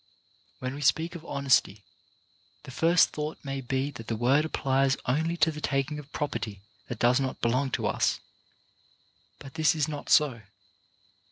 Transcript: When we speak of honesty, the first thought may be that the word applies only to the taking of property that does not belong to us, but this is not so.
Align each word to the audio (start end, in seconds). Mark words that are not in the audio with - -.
When 0.57 0.73
we 0.73 0.81
speak 0.81 1.13
of 1.13 1.23
honesty, 1.25 1.83
the 2.63 2.71
first 2.71 3.09
thought 3.11 3.37
may 3.45 3.61
be 3.61 3.91
that 3.91 4.07
the 4.07 4.15
word 4.15 4.45
applies 4.45 4.97
only 5.05 5.37
to 5.37 5.51
the 5.51 5.61
taking 5.61 5.99
of 5.99 6.11
property 6.11 6.63
that 6.87 6.97
does 6.97 7.19
not 7.19 7.39
belong 7.39 7.69
to 7.73 7.85
us, 7.85 8.19
but 9.37 9.53
this 9.53 9.75
is 9.75 9.87
not 9.87 10.09
so. 10.09 10.41